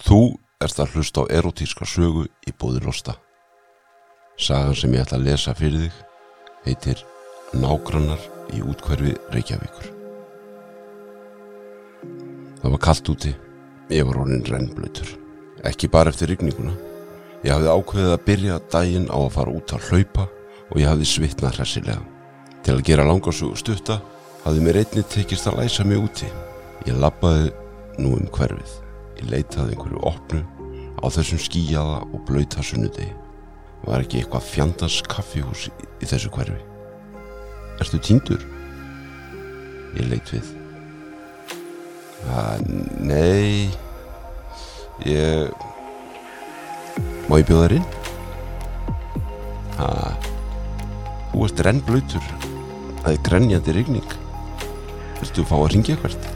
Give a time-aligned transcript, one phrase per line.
[0.00, 0.20] Þú
[0.64, 3.18] ert að hlusta á erotíska sögu í bóði Losta.
[4.40, 5.98] Sagan sem ég ætla að lesa fyrir þig
[6.64, 7.02] heitir
[7.52, 8.22] Nágrannar
[8.56, 9.90] í útkverfi Reykjavíkur.
[12.60, 13.34] Það var kallt úti,
[13.92, 15.14] ég var orðin rennblöytur.
[15.68, 16.72] Ekki bara eftir rigninguna.
[17.44, 20.28] Ég hafði ákveðið að byrja daginn á að fara út að hlaupa
[20.70, 22.02] og ég hafði svitnað hressilega.
[22.64, 24.00] Til að gera langarsögu stutta
[24.46, 26.28] hafði mér einni tekist að læsa mig úti.
[26.88, 27.50] Ég lappaði
[28.00, 28.80] nú um hverfið.
[29.20, 30.40] Ég leitaði einhverju opnu
[31.00, 33.12] á þessum skíjaða og blöyta sunnudegi.
[33.84, 36.56] Var ekki eitthvað fjandans kaffihús í, þessu hverfi?
[37.80, 38.42] Ertu týndur?
[39.96, 40.50] Ég leit við.
[42.32, 42.64] að,
[43.00, 43.68] Nei,
[45.04, 45.52] ég...
[47.28, 47.88] Má ég bjóða þér inn?
[49.80, 50.28] að,
[51.30, 52.28] Þú ert rennblöytur.
[53.00, 54.18] Það er grenjandi rigning.
[55.20, 56.30] Viltu fá að ringja hvert?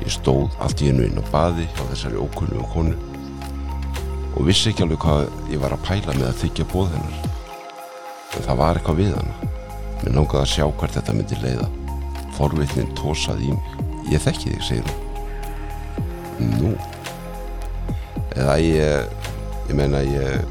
[0.00, 2.96] Ég stóð allt í einu inn á baði hjá þessari ókunnu og konu
[4.36, 7.30] og vissi ekki alveg hvað ég var að pæla með að þykja bóð hennar.
[8.36, 9.50] En það var eitthvað við hana.
[10.00, 11.66] Mér langaði að sjá hvert þetta myndi leiða.
[12.36, 13.74] Forvitnin tósaði í mig.
[14.10, 16.54] Ég þekki þig, segir hún.
[16.54, 16.70] Nú.
[18.38, 19.26] Eða ég,
[19.68, 20.46] ég meina ég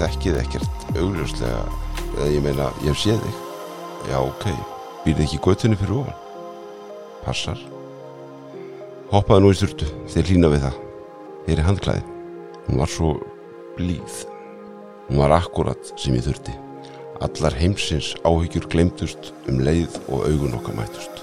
[0.00, 1.62] þekki þig ekkert augljóslega.
[2.16, 3.40] Eða ég meina ég hef séð þig.
[4.10, 4.50] Já, ok.
[5.06, 6.20] Býrði ekki göttunni fyrir ofan?
[7.24, 7.75] Passar.
[9.06, 10.78] Hoppaði nú í sturtu, þeir lína við það.
[11.46, 12.00] Hér er handklæði.
[12.66, 13.10] Hún var svo
[13.76, 14.16] blíð.
[15.06, 16.54] Hún var akkurat sem ég þurfti.
[17.22, 21.22] Allar heimsins áhyggjur glemdust um leið og augun okkar mætust.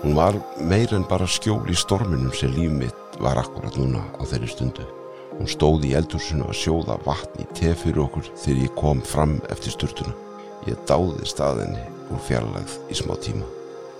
[0.00, 0.40] Hún var
[0.72, 4.88] meir en bara skjól í storminum sem líf mitt var akkurat núna á þeirri stundu.
[5.36, 9.36] Hún stóði í eldhúsinu að sjóða vatn í te fyrir okkur þegar ég kom fram
[9.52, 10.16] eftir sturtuna.
[10.64, 13.44] Ég dáði staðinni úr fjarlægð í smá tíma.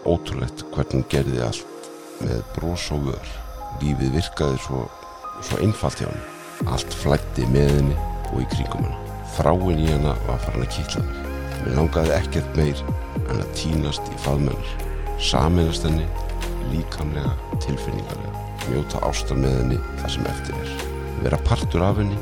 [0.09, 1.78] Ótrúlegt hvernig hún gerði allt
[2.24, 3.30] með brós og vör.
[3.83, 4.84] Lífið virkaði svo,
[5.44, 6.27] svo einfalt hjá henni.
[6.72, 7.98] Allt flætti með henni
[8.33, 9.16] og í kringum henni.
[9.36, 11.20] Þráin í henni var farin að kýtla mig.
[11.58, 12.83] Mér langaði ekkert meir
[13.28, 14.73] en að tínast í faðmennar.
[15.23, 16.07] Saminast henni,
[16.73, 17.34] líkamlega,
[17.64, 18.45] tilfinningarlega.
[18.68, 20.74] Mjóta ástar með henni það sem eftir er.
[21.23, 22.18] Vera partur af henni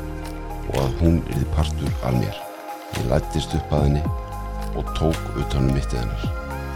[0.67, 2.41] og að hún yrði partur af mér.
[2.97, 4.05] Ég lættist upp að henni
[4.77, 6.33] og tók utanum mittið hennar.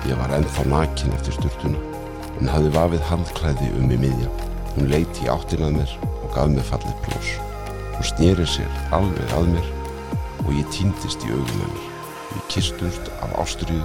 [0.10, 2.01] Ég var ennþá nakin eftir sturtuna
[2.42, 4.30] en hafði vafið handklæði um í miðja.
[4.74, 7.30] Hún leiti í áttinað mér og gaf mér fallið plós.
[7.94, 9.68] Hún snýri sér alveg að mér
[10.42, 11.86] og ég týndist í augum hennar.
[12.32, 13.84] Við kistumst af ástriðu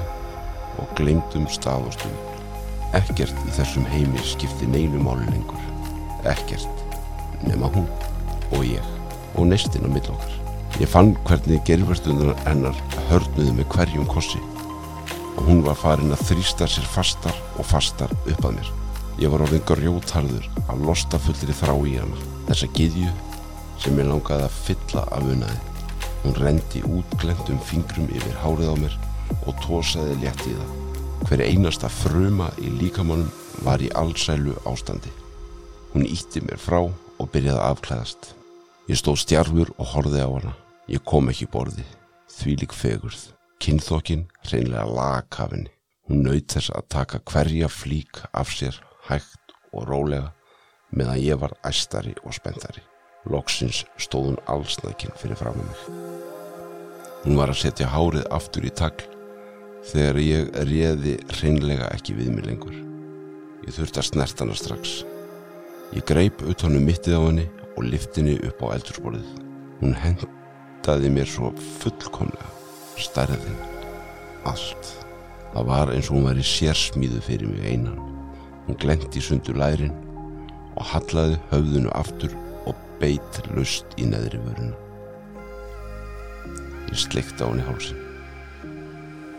[0.81, 2.33] og glemdum stað og stund.
[2.97, 5.69] Ekkert í þessum heimi skipti neinu máli lengur.
[6.25, 6.85] Ekkert
[7.45, 7.91] nema hún
[8.55, 8.93] og ég
[9.37, 10.37] og neistinn á mill okkar.
[10.81, 14.41] Ég fann hvernig gerverstunar hennar hörnuði með hverjum kossi
[15.37, 18.71] og hún var farin að þrýsta sér fastar og fastar upp að mér.
[19.21, 22.19] Ég var orðin grjótharður af lostafullri þrá í hana.
[22.49, 23.13] Þessa giðju
[23.81, 25.61] sem ég langaði að fylla af unnaði.
[26.25, 28.97] Hún rendi útglendum fingrum yfir hárið á mér
[29.47, 30.75] og tósaði létt í það.
[31.27, 33.31] Hver einasta fruma í líkamannum
[33.65, 35.13] var í allsælu ástandi.
[35.95, 38.35] Hún ítti mér frá og byrjaði að afklæðast.
[38.91, 40.53] Ég stóð stjarfur og horfið á hana.
[40.93, 41.87] Ég kom ekki borði.
[42.37, 43.36] Þvílik fegurð.
[43.61, 45.71] Kinnþokkin hreinlega lagkafinni.
[46.07, 48.77] Hún naut þess að taka hverja flík af sér
[49.09, 50.35] hægt og rólega
[50.93, 52.83] meðan ég var æstari og spenntari.
[53.27, 55.81] Loksins stóð hún allsnækin fyrir fram með mig.
[57.25, 59.09] Hún var að setja hárið aftur í tagl
[59.89, 62.77] þegar ég réði hreinlega ekki við mig lengur.
[63.67, 65.01] Ég þurfti að snert hana strax.
[65.97, 69.27] Ég greip utanum mittið á henni og liftinni upp á eldursporið.
[69.81, 71.51] Hún hendaði mér svo
[71.81, 72.46] fullkomlega
[73.01, 73.59] stærðin,
[74.49, 74.93] allt.
[75.53, 78.01] Það var eins og hún væri sérsmíðu fyrir mig einan.
[78.67, 79.95] Hún glendi sundur lærin
[80.77, 82.35] og hallaði höfðunu aftur
[82.69, 84.75] og beitt lust í neðri vöruna.
[86.91, 88.03] Ég sleikti á henni hálsin.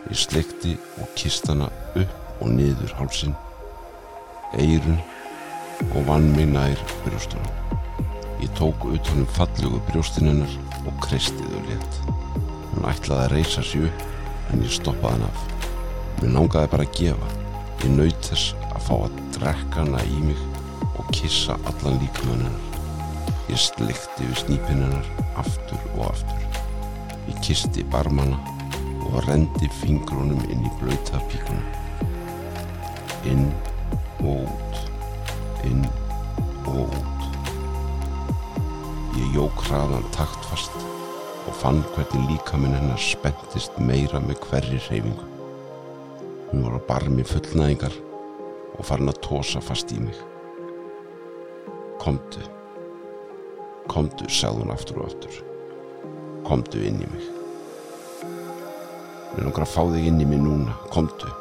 [0.08, 3.34] Ég sleikti og kist hana upp og niður hálsin,
[4.58, 5.00] eirun
[5.92, 7.54] og vann mig nær brjóstunum.
[8.42, 10.54] Ég tók utanum fallugu brjóstin hennar
[10.86, 12.27] og kristi þau létt.
[12.78, 14.02] Hún ætlaði að reysa sig upp
[14.54, 15.38] en ég stoppaði hann af.
[16.20, 17.30] Mér langaði bara að gefa.
[17.82, 20.42] Ég naut þess að fá að drekka hana í mig
[20.92, 23.32] og kissa allan líkamann hennar.
[23.50, 25.08] Ég slikti við snípinn hennar
[25.42, 26.44] aftur og aftur.
[27.26, 28.38] Ég kisti barmana
[29.08, 31.64] og rendi fingrunum inn í blöyta píkuna.
[33.26, 33.48] Inn
[34.22, 34.78] og út,
[35.66, 35.82] inn
[36.62, 37.26] og út.
[39.18, 40.78] Ég jók hraðan taktfast
[41.48, 45.24] og fann hvernig líkaminn hennar spenntist meira með hverri hreyfingu.
[46.50, 47.96] Hún var á barmi fullnæðingar
[48.76, 50.20] og farin að tósa fast í mig.
[51.98, 52.44] Komdu,
[53.88, 55.36] Komdu, sagði hún aftur og aftur.
[56.44, 57.24] Komdu inn í mig.
[59.32, 60.76] Mér langar að fá þig inn í mig núna.
[60.92, 61.32] Komdu.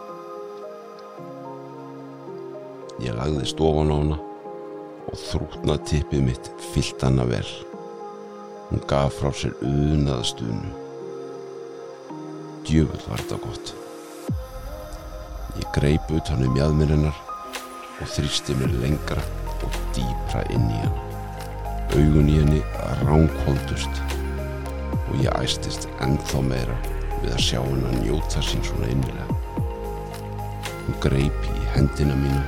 [3.04, 4.19] Ég lagði stofan á hana
[5.07, 7.66] og þrútnað tippið mitt fyllt hana vel.
[8.67, 10.71] Hún gaf frá sér unaða stunu.
[12.67, 13.73] Djöfull var þetta gott.
[15.57, 19.23] Ég greip utan um jæðmir og þrýsti mér lengra
[19.63, 21.05] og dýpra inn í hana.
[21.95, 22.59] Augun í henni
[23.07, 24.03] ránkvöldust
[25.07, 26.75] og ég æstist ennþá meira
[27.23, 29.39] við að sjá henn að njóta sín svona innilega.
[30.83, 32.43] Hún greip í hendina mína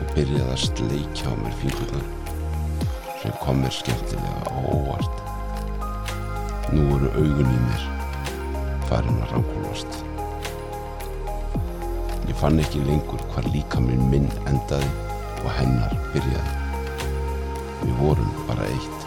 [0.00, 2.08] og byrjaði að sleikja á mér fingurnar
[3.20, 5.15] sem kom mér skemmtilega á óvart.
[6.74, 7.82] Nú voru augun í mér
[8.88, 9.98] farin að ránkvöldast.
[12.26, 14.88] Ég fann ekki lengur hvar líka minn minn endaði
[15.44, 16.56] og hennar byrjaði.
[17.84, 19.06] Við vorum bara eitt.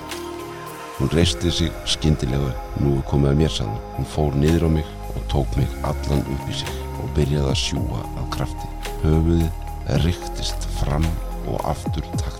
[0.99, 3.77] Hún reisti sig skindilega, nú komið að mér sann.
[3.97, 7.63] Hún fór niður á mig og tók mig allan upp í sig og byrjaði að
[7.65, 8.71] sjúa af krafti.
[9.03, 11.07] Höfuðið riktist fram
[11.47, 12.38] og aftur taktfast.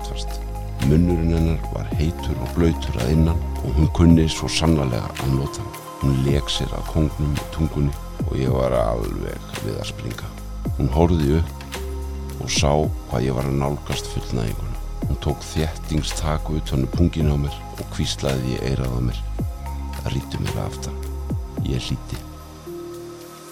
[0.90, 5.62] Munnurinn hennar var heitur og blöytur að innan og hún kunni svo sannlega að nota
[5.62, 5.76] hann.
[6.02, 7.92] Hún leik sér að kongnum með tungunni
[8.24, 10.30] og ég var alveg við að springa.
[10.80, 11.76] Hún horfið upp
[12.42, 12.72] og sá
[13.12, 14.82] hvað ég var að nálgast fullnæginguna.
[15.04, 19.20] Hún tók þjættingstaku utan um pungin á mér og kvíslaði ég eirað á mér.
[20.00, 20.98] Það ríti mér aftan.
[21.70, 22.24] Ég hlíti.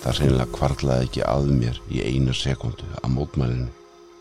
[0.01, 3.69] Það reynilega kvarlaði ekki að mér í eina sekundu að mótmælinu.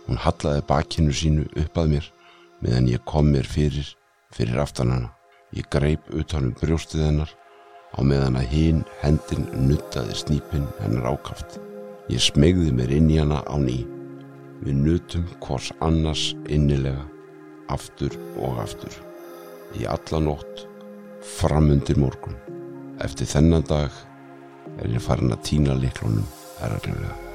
[0.04, 2.12] Hún hallaði bakkinu sínu upp að mér
[2.64, 3.88] meðan ég kom mér fyrir,
[4.34, 5.10] fyrir aftan hana.
[5.56, 7.32] Ég greip utan um brjóstið hennar
[7.96, 11.58] á meðan að hinn hendin nuttaði snípin hennar ákaft.
[12.12, 13.82] Ég smegði mér inn í hana á ný.
[14.62, 17.04] Við nutum hvors annars innilega,
[17.72, 18.94] aftur og aftur.
[19.76, 20.64] Í alla nótt,
[21.36, 22.38] framundir morgun.
[23.04, 23.92] Eftir þennan dag
[24.80, 26.26] er ég farin að týna liklunum
[26.62, 27.25] erðarlega.